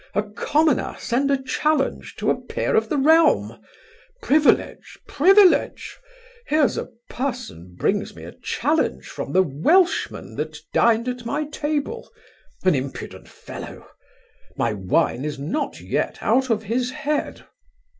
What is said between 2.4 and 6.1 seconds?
peer of the realm! Privilege! privilege!